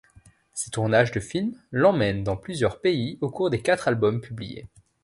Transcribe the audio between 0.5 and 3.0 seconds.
Ses tournages de film l'emmènent dans plusieurs